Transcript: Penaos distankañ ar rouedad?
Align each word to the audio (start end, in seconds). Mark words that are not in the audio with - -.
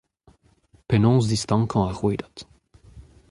Penaos 0.87 1.25
distankañ 1.33 1.81
ar 1.89 1.95
rouedad? 2.01 2.35